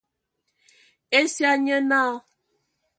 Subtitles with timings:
[1.19, 2.13] Esia nye naa.